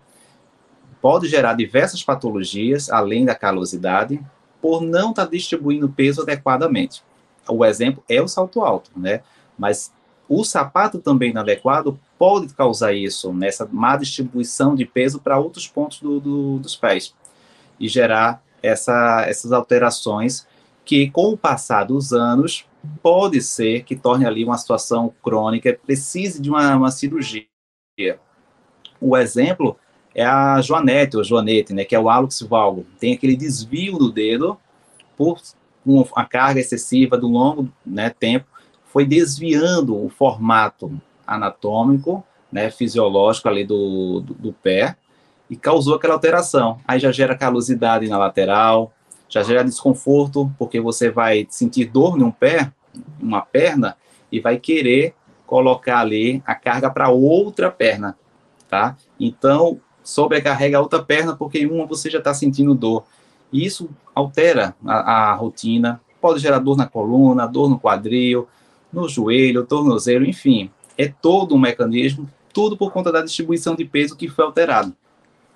pode 1.01 1.28
gerar 1.28 1.54
diversas 1.54 2.04
patologias, 2.04 2.90
além 2.90 3.25
da 3.25 3.36
calosidade, 3.36 4.19
por 4.62 4.81
não 4.81 5.12
estar 5.12 5.25
tá 5.25 5.31
distribuindo 5.31 5.90
peso 5.90 6.22
adequadamente. 6.22 7.04
O 7.48 7.66
exemplo 7.66 8.04
é 8.07 8.22
o 8.22 8.28
salto 8.28 8.62
alto, 8.62 8.92
né? 8.96 9.22
Mas 9.57 9.92
o 10.28 10.44
sapato 10.44 11.00
também 11.00 11.31
inadequado 11.31 12.00
pode 12.18 12.54
causar 12.54 12.94
isso, 12.94 13.34
nessa 13.34 13.68
má 13.72 13.98
distribuição 13.98 14.75
de 14.75 14.86
peso 14.86 15.19
para 15.19 15.40
outros 15.40 15.68
pontos 15.68 16.00
do, 16.00 16.19
do, 16.19 16.60
dos 16.60 16.75
pés 16.75 17.16
e 17.80 17.88
gerar 17.88 18.44
essa, 18.62 19.25
essas 19.28 19.51
alterações 19.51 20.46
que, 20.86 21.10
com 21.10 21.30
o 21.30 21.38
passar 21.38 21.86
dos 21.86 22.13
anos, 22.13 22.66
pode 23.01 23.42
ser 23.42 23.84
que 23.84 23.96
torne 23.96 24.25
ali 24.25 24.44
uma 24.44 24.57
situação 24.57 25.13
crônica, 25.24 25.78
precise 25.86 26.42
de 26.42 26.50
uma, 26.50 26.75
uma 26.75 26.92
cirurgia. 26.92 27.48
O 29.00 29.18
exemplo 29.18 29.78
é 30.14 30.26
a 30.26 30.62
Joanete, 30.62 31.18
ou 31.18 31.24
Joanete, 31.24 31.74
né, 31.74 31.84
que 31.84 31.96
é 31.96 32.00
o 32.00 32.10
hálux 32.10 32.42
valgo. 32.42 32.86
Tem 33.00 33.14
aquele 33.14 33.36
desvio 33.36 33.98
do 33.98 34.12
dedo 34.12 34.58
por 35.18 35.40
uma 35.86 36.26
carga 36.26 36.60
excessiva 36.60 37.18
do 37.18 37.28
longo 37.28 37.70
né, 37.86 38.10
tempo, 38.10 38.46
foi 38.86 39.06
desviando 39.06 39.96
o 39.96 40.10
formato 40.10 41.00
anatômico, 41.26 42.24
né, 42.51 42.70
fisiológico 42.72 43.48
ali 43.48 43.63
do, 43.63 44.22
do, 44.22 44.34
do 44.34 44.54
pé, 44.54 44.96
e 45.50 45.56
causou 45.56 45.96
aquela 45.96 46.13
alteração. 46.13 46.80
Aí 46.88 47.00
já 47.00 47.12
gera 47.12 47.36
calosidade 47.36 48.08
na 48.08 48.18
lateral, 48.18 48.92
já 49.28 49.44
gera 49.44 49.63
desconforto, 49.63 50.51
porque 50.58 50.80
você 50.80 51.10
vai 51.10 51.46
sentir 51.50 51.86
dor 51.86 52.18
num 52.18 52.32
pé, 52.32 52.72
uma 53.20 53.42
perna, 53.42 53.96
e 54.32 54.39
vai 54.39 54.58
querer 54.58 55.13
colocar 55.46 56.00
ali 56.00 56.44
a 56.46 56.54
carga 56.54 56.89
para 56.89 57.10
outra 57.10 57.72
perna, 57.72 58.18
tá? 58.68 58.96
Então, 59.20 59.80
sobrecarrega 60.03 60.77
a 60.77 60.82
outra 60.82 61.01
perna 61.01 61.36
porque 61.36 61.65
uma 61.65 61.86
você 61.86 62.10
já 62.10 62.20
está 62.20 62.34
sentindo 62.34 62.74
dor. 62.74 63.03
E 63.51 63.65
isso 63.65 63.89
altera 64.13 64.75
a, 64.86 65.32
a, 65.32 65.34
rotina, 65.34 66.01
pode 66.22 66.39
gerar 66.39 66.60
dor 66.60 66.77
na 66.77 66.88
coluna, 66.88 67.48
dor 67.48 67.70
no 67.70 67.79
quadril, 67.79 68.48
no 68.91 69.08
joelho, 69.08 69.65
tornozelo, 69.65 70.25
enfim. 70.25 70.70
É 70.98 71.08
todo 71.08 71.56
um 71.56 71.60
mecanismo, 71.60 72.29
tudo 72.53 72.77
por 72.77 72.91
conta 72.91 73.12
da 73.12 73.22
distribuição 73.22 73.75
de 73.75 73.86
peso 73.86 74.15
que 74.15 74.27
foi 74.27 74.46
alterado. 74.46 74.96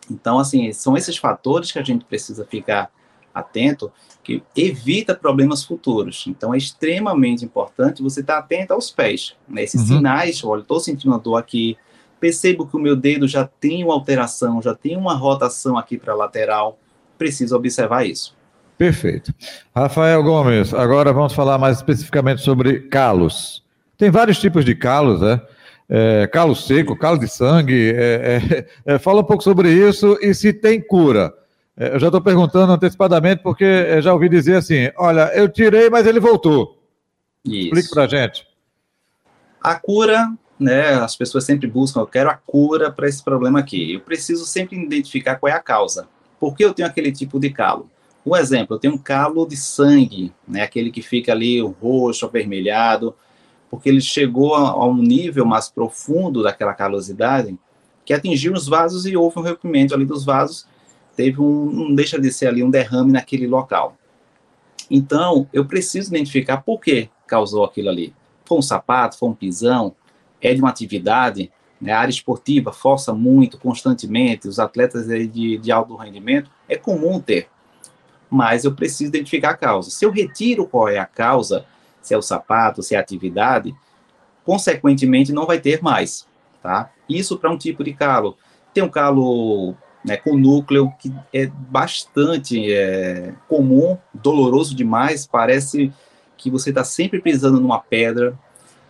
Então, 0.09 0.39
assim, 0.39 0.71
são 0.73 0.97
esses 0.97 1.17
fatores 1.17 1.71
que 1.71 1.79
a 1.79 1.83
gente 1.83 2.05
precisa 2.05 2.45
ficar 2.45 2.91
atento, 3.33 3.91
que 4.23 4.41
evita 4.55 5.15
problemas 5.15 5.63
futuros. 5.63 6.25
Então, 6.27 6.53
é 6.53 6.57
extremamente 6.57 7.43
importante 7.43 8.01
você 8.01 8.21
estar 8.21 8.37
atento 8.37 8.73
aos 8.73 8.89
pés. 8.89 9.35
Né? 9.47 9.63
Esses 9.63 9.81
uhum. 9.81 9.97
sinais, 9.97 10.43
olha, 10.43 10.61
estou 10.61 10.79
sentindo 10.79 11.11
uma 11.11 11.19
dor 11.19 11.35
aqui, 11.35 11.77
percebo 12.23 12.65
que 12.65 12.77
o 12.77 12.79
meu 12.79 12.95
dedo 12.95 13.27
já 13.27 13.45
tem 13.45 13.83
uma 13.83 13.93
alteração, 13.93 14.61
já 14.61 14.73
tem 14.73 14.95
uma 14.95 15.13
rotação 15.13 15.77
aqui 15.77 15.97
para 15.97 16.13
a 16.13 16.15
lateral, 16.15 16.79
preciso 17.17 17.53
observar 17.53 18.05
isso. 18.05 18.33
Perfeito. 18.77 19.33
Rafael 19.75 20.23
Gomes, 20.23 20.73
agora 20.73 21.11
vamos 21.11 21.33
falar 21.33 21.57
mais 21.57 21.75
especificamente 21.75 22.41
sobre 22.41 22.87
calos. 22.87 23.61
Tem 23.97 24.09
vários 24.09 24.39
tipos 24.39 24.63
de 24.63 24.73
calos, 24.73 25.19
né? 25.19 25.41
É, 25.89 26.25
calo 26.27 26.55
seco, 26.55 26.95
calo 26.95 27.19
de 27.19 27.27
sangue. 27.27 27.91
É, 27.93 28.39
é, 28.85 28.93
é 28.93 28.97
fala 28.97 29.19
um 29.19 29.25
pouco 29.25 29.43
sobre 29.43 29.69
isso 29.69 30.17
e 30.21 30.33
se 30.33 30.53
tem 30.53 30.79
cura. 30.79 31.33
É, 31.75 31.93
eu 31.93 31.99
já 31.99 32.07
estou 32.07 32.21
perguntando 32.21 32.71
antecipadamente 32.71 33.43
porque 33.43 33.65
é, 33.65 34.01
já 34.01 34.13
ouvi 34.13 34.29
dizer 34.29 34.55
assim: 34.55 34.89
olha, 34.95 35.29
eu 35.35 35.49
tirei, 35.49 35.89
mas 35.89 36.07
ele 36.07 36.21
voltou. 36.21 36.81
Isso. 37.43 37.65
Explique 37.65 37.89
para 37.89 38.03
a 38.05 38.07
gente. 38.07 38.47
A 39.61 39.75
cura 39.75 40.31
né, 40.59 40.93
as 40.95 41.15
pessoas 41.15 41.43
sempre 41.43 41.67
buscam, 41.67 42.01
eu 42.01 42.07
quero 42.07 42.29
a 42.29 42.35
cura 42.35 42.91
para 42.91 43.07
esse 43.07 43.23
problema 43.23 43.59
aqui. 43.59 43.93
Eu 43.93 43.99
preciso 44.01 44.45
sempre 44.45 44.77
identificar 44.77 45.35
qual 45.35 45.51
é 45.51 45.55
a 45.55 45.59
causa. 45.59 46.07
Por 46.39 46.55
que 46.55 46.63
eu 46.63 46.73
tenho 46.73 46.87
aquele 46.87 47.11
tipo 47.11 47.39
de 47.39 47.49
calo? 47.49 47.89
Um 48.25 48.35
exemplo, 48.35 48.75
eu 48.75 48.79
tenho 48.79 48.93
um 48.93 48.97
calo 48.97 49.45
de 49.45 49.57
sangue, 49.57 50.31
né, 50.47 50.61
aquele 50.61 50.91
que 50.91 51.01
fica 51.01 51.31
ali 51.31 51.59
roxo, 51.59 52.25
avermelhado, 52.25 53.13
porque 53.69 53.89
ele 53.89 53.99
chegou 53.99 54.55
a, 54.55 54.69
a 54.69 54.85
um 54.85 54.95
nível 54.95 55.45
mais 55.45 55.69
profundo 55.69 56.43
daquela 56.43 56.73
calosidade 56.73 57.57
que 58.05 58.13
atingiu 58.13 58.53
os 58.53 58.67
vasos 58.67 59.05
e 59.05 59.15
houve 59.15 59.39
um 59.39 59.43
rompimento 59.43 59.93
ali 59.93 60.05
dos 60.05 60.25
vasos, 60.25 60.67
teve 61.15 61.39
um, 61.41 61.71
não 61.71 61.95
deixa 61.95 62.19
de 62.19 62.31
ser 62.31 62.47
ali 62.47 62.63
um 62.63 62.69
derrame 62.69 63.11
naquele 63.11 63.47
local. 63.47 63.95
Então, 64.89 65.47
eu 65.53 65.65
preciso 65.65 66.09
identificar 66.09 66.57
por 66.57 66.79
que 66.79 67.09
causou 67.25 67.63
aquilo 67.63 67.89
ali. 67.89 68.13
Foi 68.45 68.57
um 68.57 68.61
sapato, 68.61 69.17
foi 69.17 69.29
um 69.29 69.33
pisão, 69.33 69.95
é 70.47 70.53
de 70.53 70.61
uma 70.61 70.69
atividade, 70.69 71.51
né, 71.79 71.91
a 71.91 71.99
área 71.99 72.11
esportiva 72.11 72.71
força 72.71 73.13
muito, 73.13 73.57
constantemente, 73.57 74.47
os 74.47 74.59
atletas 74.59 75.07
de, 75.07 75.57
de 75.57 75.71
alto 75.71 75.95
rendimento, 75.95 76.49
é 76.67 76.77
comum 76.77 77.19
ter. 77.19 77.47
Mas 78.29 78.63
eu 78.63 78.73
preciso 78.73 79.09
identificar 79.09 79.51
a 79.51 79.57
causa. 79.57 79.89
Se 79.89 80.05
eu 80.05 80.11
retiro 80.11 80.65
qual 80.65 80.87
é 80.87 80.97
a 80.97 81.05
causa, 81.05 81.65
se 82.01 82.13
é 82.13 82.17
o 82.17 82.21
sapato, 82.21 82.81
se 82.81 82.95
é 82.95 82.97
a 82.97 83.01
atividade, 83.01 83.75
consequentemente 84.45 85.31
não 85.31 85.45
vai 85.45 85.59
ter 85.59 85.81
mais, 85.81 86.27
tá? 86.61 86.91
Isso 87.07 87.37
para 87.37 87.51
um 87.51 87.57
tipo 87.57 87.83
de 87.83 87.93
calo. 87.93 88.37
Tem 88.73 88.83
um 88.83 88.89
calo 88.89 89.75
né, 90.03 90.17
com 90.17 90.37
núcleo 90.37 90.91
que 90.99 91.13
é 91.33 91.47
bastante 91.47 92.71
é, 92.71 93.33
comum, 93.47 93.97
doloroso 94.13 94.75
demais, 94.75 95.25
parece 95.25 95.91
que 96.37 96.49
você 96.49 96.69
está 96.69 96.83
sempre 96.83 97.21
pisando 97.21 97.59
numa 97.59 97.79
pedra. 97.79 98.37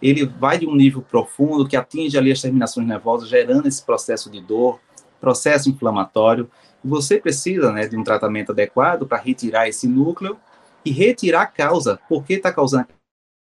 Ele 0.03 0.25
vai 0.25 0.57
de 0.57 0.67
um 0.67 0.75
nível 0.75 1.01
profundo 1.01 1.65
que 1.65 1.77
atinge 1.77 2.17
ali 2.17 2.29
as 2.29 2.41
terminações 2.41 2.85
nervosas, 2.85 3.29
gerando 3.29 3.67
esse 3.67 3.81
processo 3.81 4.29
de 4.29 4.41
dor, 4.41 4.77
processo 5.21 5.69
inflamatório. 5.69 6.51
Você 6.83 7.17
precisa 7.17 7.71
né, 7.71 7.87
de 7.87 7.95
um 7.95 8.03
tratamento 8.03 8.51
adequado 8.51 9.07
para 9.07 9.17
retirar 9.17 9.69
esse 9.69 9.87
núcleo 9.87 10.37
e 10.83 10.91
retirar 10.91 11.43
a 11.43 11.47
causa, 11.47 11.97
por 12.09 12.25
que 12.25 12.33
está 12.33 12.51
causando 12.51 12.87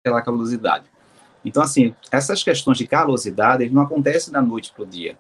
aquela 0.06 0.22
calosidade. 0.22 0.86
Então, 1.44 1.64
assim, 1.64 1.96
essas 2.12 2.44
questões 2.44 2.78
de 2.78 2.86
calosidade 2.86 3.68
não 3.72 3.82
acontecem 3.82 4.32
da 4.32 4.42
noite 4.42 4.72
para 4.72 4.84
o 4.84 4.88
dia. 4.88 5.18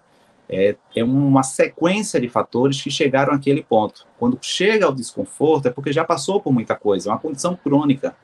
É, 0.47 0.75
é, 0.95 1.03
uma 1.03 1.41
sequência 1.41 2.21
de 2.21 2.29
fatores 2.29 2.79
que 2.79 2.91
chegaram 2.91 3.33
àquele 3.33 3.63
ponto. 3.63 4.05
Quando 4.19 4.37
chega 4.43 4.85
ao 4.85 4.93
desconforto, 4.93 5.67
é 5.67 5.71
porque 5.71 5.91
já 5.91 6.05
passou 6.05 6.39
por 6.39 6.53
muita 6.53 6.75
coisa, 6.75 7.09
é 7.09 7.11
uma 7.11 7.19
condição 7.19 7.55
crônica. 7.55 8.15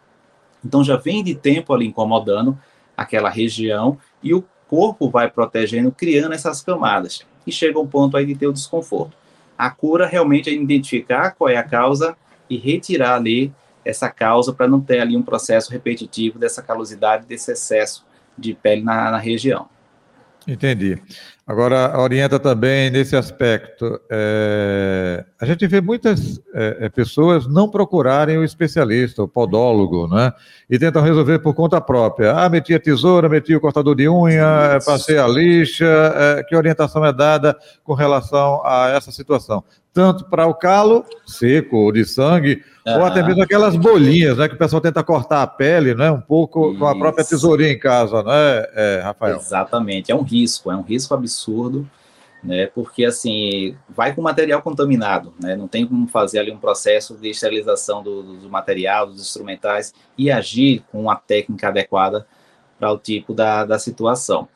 Então, 0.64 0.84
já 0.84 0.98
vem 0.98 1.24
de 1.24 1.34
tempo 1.34 1.74
ali 1.74 1.88
incomodando 1.88 2.56
aquela 3.02 3.30
região 3.30 3.98
e 4.24 4.34
o 4.34 4.44
corpo 4.68 5.10
vai 5.10 5.30
protegendo, 5.30 5.92
criando 5.92 6.34
essas 6.34 6.62
camadas. 6.62 7.26
E 7.46 7.52
chega 7.52 7.80
um 7.80 7.88
ponto 7.88 8.16
aí 8.16 8.26
de 8.26 8.36
ter 8.36 8.48
o 8.48 8.54
desconforto. 8.54 9.18
A 9.58 9.70
cura 9.70 10.08
realmente 10.08 10.50
é 10.50 10.54
identificar 10.54 11.32
qual 11.32 11.50
é 11.50 11.58
a 11.58 11.64
causa 11.64 12.16
e 12.50 12.58
retirar 12.58 13.16
ali 13.16 13.54
essa 13.84 14.10
causa 14.10 14.54
para 14.54 14.68
não 14.68 14.80
ter 14.80 15.00
ali 15.00 15.18
um 15.18 15.24
processo 15.24 15.72
repetitivo 15.72 16.40
dessa 16.40 16.62
calosidade, 16.62 17.26
desse 17.26 17.52
excesso 17.52 18.06
de 18.38 18.54
pele 18.54 18.82
na, 18.82 19.12
na 19.12 19.18
região. 19.18 19.68
Entendi. 20.48 21.00
Agora, 21.52 22.00
orienta 22.00 22.40
também 22.40 22.90
nesse 22.90 23.14
aspecto. 23.14 24.00
É, 24.10 25.26
a 25.38 25.46
gente 25.46 25.68
vê 25.68 25.82
muitas 25.82 26.42
é, 26.54 26.78
é, 26.86 26.90
pessoas 26.90 27.46
não 27.46 27.70
procurarem 27.70 28.38
o 28.38 28.44
especialista, 28.46 29.22
o 29.22 29.28
podólogo, 29.28 30.08
né? 30.08 30.32
E 30.70 30.80
tentam 30.80 31.02
resolver 31.02 31.40
por 31.40 31.54
conta 31.54 31.82
própria. 31.82 32.32
Ah, 32.32 32.48
meti 32.48 32.74
a 32.74 32.80
tesoura, 32.80 33.28
meti 33.28 33.54
o 33.54 33.60
cortador 33.60 33.96
de 33.96 34.08
unha, 34.08 34.80
passei 34.86 35.18
a 35.18 35.28
lixa. 35.28 35.86
É, 35.86 36.44
que 36.46 36.56
orientação 36.56 37.06
é 37.06 37.12
dada 37.12 37.58
com 37.84 37.94
relação 37.94 38.62
a 38.64 38.88
essa 38.92 39.12
situação? 39.12 39.62
Tanto 39.94 40.26
para 40.26 40.48
o 40.48 40.54
calo 40.54 41.06
seco 41.26 41.76
ou 41.76 41.92
de 41.92 42.06
sangue, 42.06 42.64
ou 42.86 43.04
até 43.04 43.22
mesmo 43.22 43.44
aquelas 43.44 43.76
bolinhas, 43.76 44.38
né? 44.38 44.48
Que 44.48 44.56
o 44.56 44.58
pessoal 44.58 44.82
tenta 44.82 45.04
cortar 45.04 45.42
a 45.42 45.48
pele, 45.48 45.94
né? 45.94 46.10
Um 46.10 46.22
pouco 46.22 46.70
Isso. 46.70 46.80
com 46.80 46.88
a 46.88 46.98
própria 46.98 47.26
tesourinha 47.26 47.72
em 47.72 47.80
casa, 47.80 48.24
né, 48.24 48.66
é, 48.74 49.02
Rafael? 49.04 49.38
Exatamente, 49.38 50.12
é 50.12 50.16
um 50.16 50.24
risco, 50.24 50.72
é 50.72 50.76
um 50.76 50.82
risco 50.82 51.14
absurdo, 51.14 51.88
né? 52.44 52.68
Porque 52.68 53.06
assim, 53.06 53.76
vai 53.90 54.16
com 54.16 54.22
material 54.22 54.62
contaminado, 54.62 55.34
né? 55.40 55.56
Não 55.56 55.68
tem 55.68 55.86
como 55.86 56.08
fazer 56.08 56.40
ali 56.40 56.52
um 56.52 56.58
processo 56.58 57.16
de 57.18 57.30
esterilização 57.30 58.02
do, 58.02 58.24
do 58.24 58.50
material, 58.50 59.08
dos 59.08 59.22
instrumentais 59.22 59.94
e 60.18 60.32
agir 60.32 60.84
com 60.92 61.02
uma 61.02 61.16
técnica 61.16 61.68
adequada 61.68 62.26
para 62.80 62.92
o 62.92 62.98
tipo 62.98 63.34
da, 63.34 63.64
da 63.64 63.78
situação. 63.78 64.48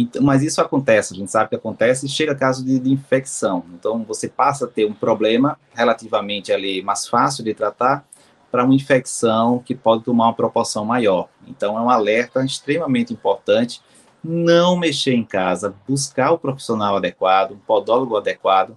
Então, 0.00 0.22
mas 0.22 0.44
isso 0.44 0.60
acontece, 0.60 1.12
a 1.12 1.16
gente 1.16 1.30
sabe 1.30 1.50
que 1.50 1.56
acontece 1.56 2.06
e 2.06 2.08
chega 2.08 2.32
caso 2.32 2.64
de, 2.64 2.78
de, 2.78 2.92
infecção. 2.92 3.64
Então, 3.74 4.04
você 4.04 4.28
passa 4.28 4.64
a 4.64 4.68
ter 4.68 4.86
um 4.86 4.92
problema 4.92 5.58
relativamente 5.74 6.52
ali 6.52 6.80
mais 6.82 7.08
fácil 7.08 7.42
de 7.42 7.52
tratar 7.52 8.06
para 8.48 8.64
uma 8.64 8.74
infecção 8.74 9.58
que 9.58 9.74
pode 9.74 10.04
tomar 10.04 10.26
uma 10.26 10.34
proporção 10.34 10.84
maior. 10.84 11.28
Então, 11.48 11.76
é 11.76 11.80
um 11.80 11.90
alerta 11.90 12.44
extremamente 12.44 13.12
importante 13.12 13.82
não 14.22 14.76
mexer 14.76 15.14
em 15.14 15.24
casa, 15.24 15.74
buscar 15.88 16.30
o 16.30 16.38
profissional 16.38 16.96
adequado, 16.96 17.52
um 17.52 17.58
podólogo 17.58 18.16
adequado, 18.16 18.76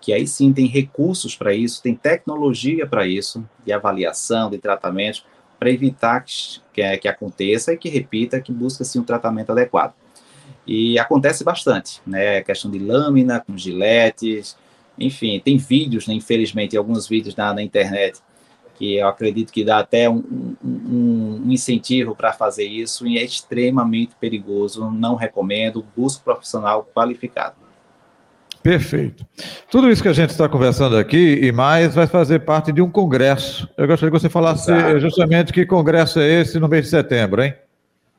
que 0.00 0.12
aí 0.12 0.26
sim 0.26 0.52
tem 0.52 0.66
recursos 0.66 1.36
para 1.36 1.52
isso, 1.54 1.82
tem 1.82 1.94
tecnologia 1.94 2.86
para 2.86 3.06
isso, 3.06 3.46
de 3.64 3.72
avaliação, 3.72 4.50
de 4.50 4.58
tratamento, 4.58 5.24
para 5.58 5.70
evitar 5.70 6.20
que, 6.20 6.60
que, 6.72 6.98
que 6.98 7.08
aconteça 7.08 7.72
e 7.72 7.76
que 7.76 7.88
repita, 7.88 8.40
que 8.40 8.52
busque 8.52 8.84
sim 8.84 8.98
um 8.98 9.04
tratamento 9.04 9.52
adequado. 9.52 9.94
E 10.66 10.98
acontece 10.98 11.44
bastante, 11.44 12.00
né? 12.06 12.42
Questão 12.42 12.70
de 12.70 12.78
lâmina 12.78 13.40
com 13.40 13.56
giletes, 13.56 14.56
enfim, 14.98 15.40
tem 15.44 15.56
vídeos, 15.58 16.06
né? 16.06 16.14
infelizmente, 16.14 16.76
alguns 16.76 17.08
vídeos 17.08 17.34
na, 17.34 17.52
na 17.52 17.62
internet 17.62 18.20
que 18.76 18.96
eu 18.96 19.08
acredito 19.08 19.52
que 19.52 19.64
dá 19.64 19.78
até 19.78 20.10
um, 20.10 20.56
um, 20.64 21.42
um 21.46 21.52
incentivo 21.52 22.14
para 22.14 22.32
fazer 22.32 22.64
isso 22.64 23.06
e 23.06 23.18
é 23.18 23.24
extremamente 23.24 24.14
perigoso. 24.20 24.90
Não 24.90 25.14
recomendo, 25.14 25.84
busque 25.96 26.24
profissional 26.24 26.88
qualificado. 26.94 27.54
Perfeito. 28.62 29.26
Tudo 29.70 29.90
isso 29.90 30.02
que 30.02 30.08
a 30.08 30.12
gente 30.12 30.30
está 30.30 30.48
conversando 30.48 30.96
aqui 30.96 31.38
e 31.42 31.52
mais 31.52 31.94
vai 31.94 32.06
fazer 32.06 32.40
parte 32.40 32.72
de 32.72 32.80
um 32.80 32.90
congresso. 32.90 33.68
Eu 33.76 33.86
gostaria 33.86 34.10
que 34.10 34.18
você 34.18 34.30
falasse 34.30 34.72
Exato. 34.72 35.00
justamente 35.00 35.52
que 35.52 35.66
congresso 35.66 36.18
é 36.18 36.40
esse 36.40 36.58
no 36.58 36.66
mês 36.66 36.84
de 36.84 36.90
setembro, 36.90 37.42
hein? 37.42 37.54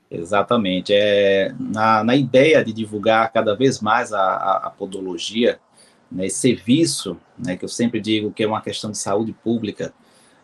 Exatamente. 0.09 0.93
É, 0.93 1.53
na, 1.59 2.03
na 2.03 2.15
ideia 2.15 2.63
de 2.63 2.71
divulgar 2.71 3.31
cada 3.31 3.55
vez 3.55 3.81
mais 3.81 4.13
a, 4.13 4.21
a, 4.21 4.57
a 4.67 4.69
podologia, 4.69 5.59
né, 6.11 6.27
esse 6.27 6.39
serviço, 6.39 7.17
né, 7.37 7.57
que 7.57 7.65
eu 7.65 7.69
sempre 7.69 7.99
digo 7.99 8.31
que 8.31 8.43
é 8.43 8.47
uma 8.47 8.61
questão 8.61 8.91
de 8.91 8.97
saúde 8.97 9.33
pública, 9.33 9.93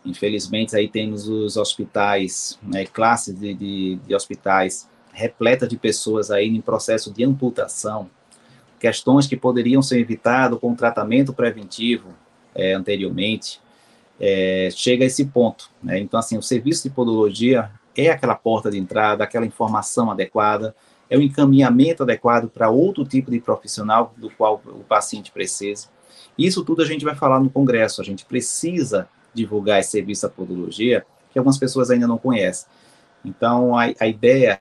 infelizmente 0.04 0.74
aí 0.74 0.88
temos 0.88 1.28
os 1.28 1.56
hospitais, 1.56 2.58
né, 2.62 2.84
classes 2.84 3.38
de, 3.38 3.54
de, 3.54 3.96
de 3.96 4.14
hospitais 4.14 4.88
repletas 5.12 5.68
de 5.68 5.76
pessoas 5.76 6.30
aí 6.30 6.48
em 6.48 6.60
processo 6.60 7.12
de 7.12 7.22
amputação, 7.22 8.10
questões 8.80 9.26
que 9.26 9.36
poderiam 9.36 9.80
ser 9.80 10.00
evitadas 10.00 10.58
com 10.58 10.74
tratamento 10.74 11.32
preventivo 11.32 12.08
é, 12.54 12.72
anteriormente, 12.72 13.60
é, 14.18 14.68
chega 14.74 15.04
a 15.04 15.06
esse 15.06 15.26
ponto. 15.26 15.70
Né? 15.82 16.00
Então, 16.00 16.18
assim, 16.18 16.36
o 16.36 16.42
serviço 16.42 16.88
de 16.88 16.94
podologia 16.94 17.70
é 17.96 18.10
aquela 18.10 18.34
porta 18.34 18.70
de 18.70 18.78
entrada, 18.78 19.24
aquela 19.24 19.46
informação 19.46 20.10
adequada, 20.10 20.74
é 21.08 21.16
o 21.16 21.22
encaminhamento 21.22 22.02
adequado 22.02 22.48
para 22.48 22.70
outro 22.70 23.04
tipo 23.04 23.30
de 23.30 23.38
profissional 23.38 24.14
do 24.16 24.30
qual 24.30 24.62
o 24.64 24.84
paciente 24.84 25.30
precisa. 25.30 25.88
Isso 26.38 26.64
tudo 26.64 26.82
a 26.82 26.86
gente 26.86 27.04
vai 27.04 27.14
falar 27.14 27.38
no 27.40 27.50
congresso. 27.50 28.00
A 28.00 28.04
gente 28.04 28.24
precisa 28.24 29.08
divulgar 29.34 29.80
esse 29.80 29.90
serviço 29.90 30.22
da 30.22 30.30
podologia 30.30 31.04
que 31.30 31.38
algumas 31.38 31.58
pessoas 31.58 31.90
ainda 31.90 32.06
não 32.06 32.18
conhecem. 32.18 32.66
Então, 33.24 33.76
a, 33.76 33.84
a 34.00 34.06
ideia 34.06 34.58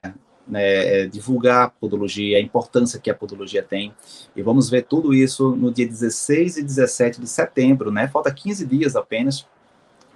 né, 0.47 1.03
é 1.03 1.07
divulgar 1.07 1.63
a 1.63 1.69
podologia, 1.69 2.37
a 2.37 2.41
importância 2.41 2.99
que 2.99 3.09
a 3.09 3.15
podologia 3.15 3.63
tem. 3.63 3.93
E 4.35 4.41
vamos 4.41 4.69
ver 4.69 4.83
tudo 4.83 5.13
isso 5.13 5.55
no 5.55 5.71
dia 5.71 5.87
16 5.87 6.57
e 6.57 6.63
17 6.63 7.21
de 7.21 7.27
setembro, 7.27 7.91
né? 7.91 8.07
Falta 8.07 8.31
15 8.31 8.65
dias 8.65 8.95
apenas 8.95 9.45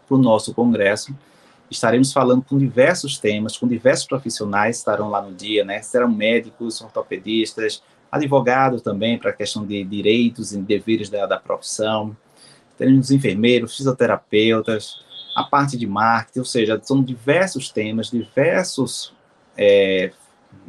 para 0.07 0.15
o 0.15 0.21
nosso 0.21 0.53
congresso. 0.53 1.15
Estaremos 1.69 2.13
falando 2.13 2.43
com 2.43 2.57
diversos 2.57 3.17
temas, 3.17 3.57
com 3.57 3.67
diversos 3.67 4.05
profissionais 4.05 4.77
estarão 4.77 5.09
lá 5.09 5.21
no 5.21 5.33
dia, 5.33 5.65
né? 5.65 5.81
Serão 5.81 6.09
médicos, 6.09 6.79
ortopedistas, 6.81 7.81
advogados 8.11 8.81
também 8.81 9.17
para 9.17 9.31
a 9.31 9.33
questão 9.33 9.65
de 9.65 9.83
direitos 9.83 10.53
e 10.53 10.57
deveres 10.61 11.09
da, 11.09 11.25
da 11.25 11.37
profissão. 11.37 12.15
Teremos 12.77 13.09
enfermeiros, 13.11 13.75
fisioterapeutas, 13.75 15.03
a 15.35 15.43
parte 15.43 15.77
de 15.77 15.85
marketing, 15.85 16.39
ou 16.39 16.45
seja, 16.45 16.79
são 16.83 17.03
diversos 17.03 17.69
temas, 17.69 18.09
diversos 18.09 19.13
é, 19.57 20.11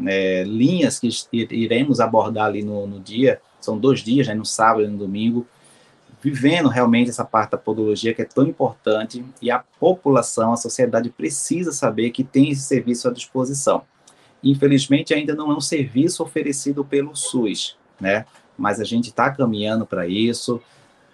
é, 0.07 0.45
linhas 0.45 0.99
que 0.99 1.09
iremos 1.50 2.00
abordar 2.00 2.47
ali 2.47 2.62
no, 2.62 2.87
no 2.87 3.00
dia. 3.00 3.41
São 3.61 3.79
dois 3.79 4.00
dias, 4.00 4.26
né, 4.26 4.35
no 4.35 4.45
sábado 4.45 4.85
e 4.85 4.88
no 4.88 4.99
domingo, 4.99 5.47
vivendo 6.26 6.68
realmente 6.68 7.09
essa 7.09 7.25
parte 7.25 7.52
da 7.52 7.56
podologia 7.56 8.12
que 8.12 8.21
é 8.21 8.25
tão 8.25 8.45
importante 8.49 9.25
e 9.40 9.49
a 9.49 9.62
população, 9.78 10.52
a 10.52 10.56
sociedade 10.56 11.09
precisa 11.09 11.71
saber 11.71 12.11
que 12.11 12.25
tem 12.25 12.50
esse 12.50 12.62
serviço 12.62 13.06
à 13.06 13.12
disposição. 13.12 13.83
Infelizmente, 14.42 15.14
ainda 15.14 15.37
não 15.37 15.52
é 15.52 15.56
um 15.56 15.61
serviço 15.61 16.25
oferecido 16.25 16.85
pelo 16.85 17.14
SUS, 17.14 17.76
né? 18.00 18.26
Mas 18.59 18.80
a 18.80 18.85
gente 18.85 19.11
está 19.11 19.30
caminhando 19.30 19.87
para 19.87 20.09
isso. 20.09 20.61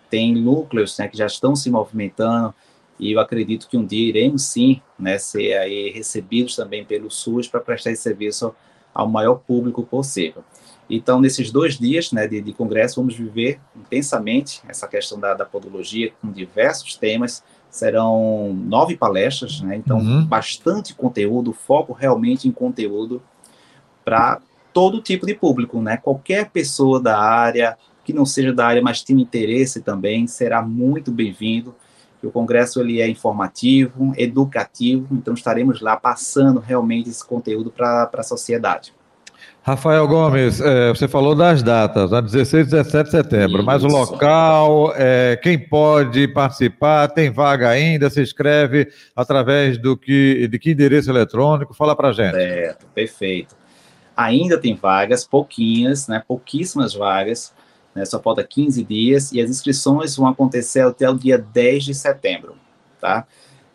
Tem 0.09 0.35
núcleos 0.35 0.97
né, 0.97 1.07
que 1.09 1.19
já 1.19 1.27
estão 1.27 1.55
se 1.55 1.71
movimentando 1.71 2.55
e 2.99 3.13
eu 3.13 3.21
acredito 3.21 3.69
que 3.69 3.77
um 3.77 3.85
dia 3.85 4.09
iremos 4.09 4.45
sim 4.45 4.81
né, 4.99 5.19
ser 5.19 5.59
aí 5.59 5.91
recebidos 5.91 6.57
também 6.57 6.87
pelo 6.87 7.11
SUS 7.11 7.47
para 7.47 7.61
prestar 7.61 7.91
esse 7.91 8.03
serviço 8.03 8.55
ao 8.95 9.07
maior 9.07 9.35
público 9.35 9.83
possível. 9.83 10.43
Então, 10.89 11.21
nesses 11.21 11.51
dois 11.51 11.79
dias 11.79 12.13
né, 12.13 12.27
de, 12.27 12.41
de 12.41 12.53
congresso, 12.53 12.97
vamos 12.97 13.15
viver 13.17 13.61
intensamente 13.77 14.61
essa 14.69 14.87
questão 14.87 15.19
da, 15.19 15.35
da 15.35 15.45
podologia 15.45 16.13
com 16.21 16.31
diversos 16.31 16.97
temas. 16.97 17.43
Serão 17.71 18.53
nove 18.53 18.97
palestras, 18.97 19.61
né, 19.63 19.77
então 19.77 19.99
uhum. 19.99 20.27
bastante 20.27 20.95
conteúdo, 20.95 21.53
foco 21.53 21.93
realmente 21.93 22.47
em 22.47 22.53
conteúdo 22.53 23.23
para 24.05 24.41
todo 24.73 25.01
tipo 25.01 25.27
de 25.27 25.35
público, 25.35 25.81
né? 25.81 25.97
Qualquer 25.97 26.51
pessoa 26.51 27.01
da 27.01 27.19
área 27.19 27.77
que 28.05 28.13
não 28.13 28.27
seja 28.27 28.53
da 28.53 28.67
área, 28.67 28.83
mas 28.83 29.03
tenha 29.03 29.23
interesse 29.23 29.81
também, 29.81 30.27
será 30.27 30.61
muito 30.61 31.11
bem-vindo. 31.11 31.75
O 32.23 32.31
congresso 32.31 32.81
ele 32.81 33.01
é 33.01 33.09
informativo, 33.09 34.13
educativo, 34.17 35.09
então 35.13 35.35
estaremos 35.35 35.81
lá 35.81 35.97
passando 35.97 36.61
realmente 36.61 37.11
esse 37.11 37.25
conteúdo 37.25 37.71
para 37.71 38.09
a 38.13 38.23
sociedade. 38.23 38.93
Rafael 39.65 40.09
Gomes, 40.09 40.61
é, 40.61 40.89
você 40.89 41.07
falou 41.07 41.37
das 41.37 41.63
datas, 41.63 42.13
a 42.13 42.21
16 42.21 42.67
e 42.67 42.71
17 42.71 43.05
de 43.05 43.11
setembro, 43.13 43.59
Isso. 43.59 43.65
mas 43.65 43.85
o 43.85 43.87
local, 43.87 44.93
é, 44.97 45.39
quem 45.41 45.57
pode 45.57 46.27
participar, 46.27 47.07
tem 47.07 47.31
vaga 47.31 47.69
ainda, 47.69 48.11
se 48.11 48.21
inscreve 48.21 48.89
através 49.15 49.79
do 49.79 49.97
que, 49.97 50.49
de 50.49 50.59
que 50.59 50.73
endereço 50.73 51.11
eletrônico? 51.11 51.75
Fala 51.75 51.95
para 51.95 52.11
gente. 52.11 52.33
Certo, 52.33 52.87
perfeito. 52.93 53.55
Ainda 54.17 54.59
tem 54.59 54.75
vagas, 54.75 55.25
pouquinhas, 55.25 56.09
né, 56.09 56.21
pouquíssimas 56.27 56.93
vagas, 56.93 57.55
né, 57.95 58.05
só 58.05 58.21
falta 58.21 58.43
15 58.43 58.83
dias, 58.83 59.31
e 59.31 59.41
as 59.41 59.49
inscrições 59.49 60.17
vão 60.17 60.27
acontecer 60.27 60.81
até 60.81 61.09
o 61.09 61.15
dia 61.15 61.39
10 61.39 61.85
de 61.85 61.95
setembro, 61.95 62.57
tá? 63.01 63.25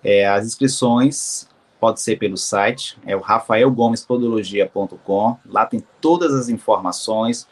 É, 0.03 0.27
as 0.27 0.45
inscrições 0.45 1.47
pode 1.79 2.01
ser 2.01 2.17
pelo 2.17 2.37
site, 2.37 2.97
é 3.05 3.15
o 3.15 3.19
rafaelgomespodologia.com, 3.19 5.37
lá 5.45 5.65
tem 5.65 5.83
todas 6.01 6.33
as 6.33 6.49
informações, 6.49 7.47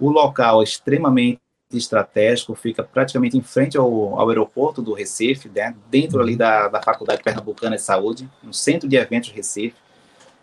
o 0.00 0.10
local 0.10 0.60
é 0.60 0.64
extremamente 0.64 1.40
estratégico, 1.72 2.54
fica 2.54 2.82
praticamente 2.82 3.36
em 3.36 3.42
frente 3.42 3.76
ao, 3.76 4.18
ao 4.18 4.28
aeroporto 4.28 4.80
do 4.80 4.92
Recife, 4.92 5.48
né, 5.48 5.74
dentro 5.90 6.20
ali 6.20 6.36
da, 6.36 6.68
da 6.68 6.82
Faculdade 6.82 7.22
Pernambucana 7.22 7.76
de 7.76 7.82
Saúde, 7.82 8.30
no 8.42 8.54
centro 8.54 8.88
de 8.88 8.96
eventos 8.96 9.30
Recife, 9.30 9.76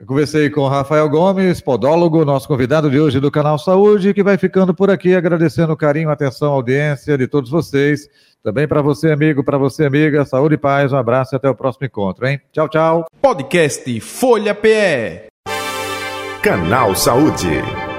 Eu 0.00 0.06
conversei 0.06 0.48
com 0.48 0.66
Rafael 0.66 1.06
Gomes, 1.10 1.60
podólogo, 1.60 2.24
nosso 2.24 2.48
convidado 2.48 2.90
de 2.90 2.98
hoje 2.98 3.20
do 3.20 3.30
Canal 3.30 3.58
Saúde, 3.58 4.14
que 4.14 4.22
vai 4.22 4.38
ficando 4.38 4.72
por 4.72 4.90
aqui, 4.90 5.14
agradecendo 5.14 5.74
o 5.74 5.76
carinho, 5.76 6.08
a 6.08 6.14
atenção, 6.14 6.52
a 6.52 6.54
audiência 6.54 7.18
de 7.18 7.28
todos 7.28 7.50
vocês. 7.50 8.08
Também 8.42 8.66
para 8.66 8.80
você, 8.80 9.12
amigo, 9.12 9.44
para 9.44 9.58
você, 9.58 9.84
amiga, 9.84 10.24
saúde 10.24 10.54
e 10.54 10.58
paz, 10.58 10.90
um 10.94 10.96
abraço 10.96 11.34
e 11.34 11.36
até 11.36 11.50
o 11.50 11.54
próximo 11.54 11.84
encontro, 11.84 12.26
hein? 12.26 12.40
Tchau, 12.50 12.66
tchau. 12.66 13.04
Podcast 13.20 14.00
Folha 14.00 14.54
PE. 14.54 15.28
Canal 16.42 16.96
Saúde. 16.96 17.89